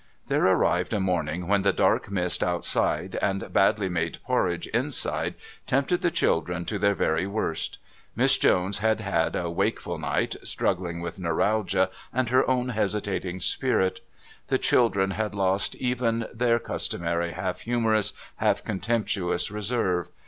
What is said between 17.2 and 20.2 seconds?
half humourous, half contemptuous reserve.